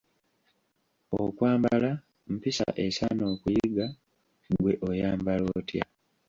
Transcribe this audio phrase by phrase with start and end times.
[1.21, 1.91] Okwambala
[2.33, 3.87] mpisa esaana okuyiga:
[4.51, 5.85] ggwe oyambala otya?